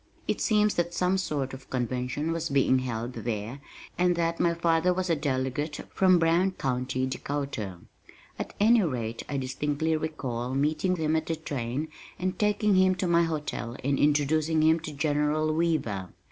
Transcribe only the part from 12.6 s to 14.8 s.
him to my hotel and introducing him